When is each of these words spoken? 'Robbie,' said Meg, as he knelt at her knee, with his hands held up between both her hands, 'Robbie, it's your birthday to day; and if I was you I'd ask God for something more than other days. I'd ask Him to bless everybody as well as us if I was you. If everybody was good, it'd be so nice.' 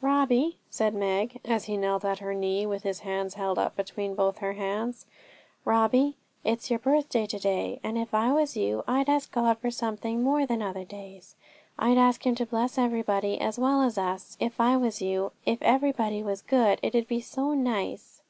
'Robbie,' 0.00 0.58
said 0.68 0.94
Meg, 0.96 1.38
as 1.44 1.66
he 1.66 1.76
knelt 1.76 2.04
at 2.04 2.18
her 2.18 2.34
knee, 2.34 2.66
with 2.66 2.82
his 2.82 2.98
hands 2.98 3.34
held 3.34 3.56
up 3.56 3.76
between 3.76 4.16
both 4.16 4.38
her 4.38 4.54
hands, 4.54 5.06
'Robbie, 5.64 6.16
it's 6.42 6.68
your 6.70 6.80
birthday 6.80 7.24
to 7.24 7.38
day; 7.38 7.78
and 7.84 7.96
if 7.96 8.12
I 8.12 8.32
was 8.32 8.56
you 8.56 8.82
I'd 8.88 9.08
ask 9.08 9.30
God 9.30 9.58
for 9.58 9.70
something 9.70 10.24
more 10.24 10.44
than 10.44 10.60
other 10.60 10.82
days. 10.82 11.36
I'd 11.78 11.98
ask 11.98 12.26
Him 12.26 12.34
to 12.34 12.46
bless 12.46 12.78
everybody 12.78 13.38
as 13.40 13.60
well 13.60 13.80
as 13.80 13.96
us 13.96 14.36
if 14.40 14.60
I 14.60 14.76
was 14.76 15.00
you. 15.00 15.30
If 15.44 15.62
everybody 15.62 16.20
was 16.20 16.42
good, 16.42 16.80
it'd 16.82 17.06
be 17.06 17.20
so 17.20 17.54
nice.' 17.54 18.22